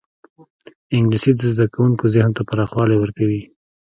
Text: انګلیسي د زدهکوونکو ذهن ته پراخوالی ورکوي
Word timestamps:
انګلیسي 0.97 1.31
د 1.35 1.41
زدهکوونکو 1.51 2.05
ذهن 2.15 2.31
ته 2.37 2.41
پراخوالی 2.49 2.97
ورکوي 2.99 3.41